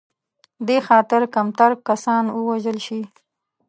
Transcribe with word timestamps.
دې 0.67 0.77
خاطر 0.87 1.21
کمتر 1.35 1.71
کسان 1.87 2.23
ووژل 2.29 2.77
شي. 2.85 3.01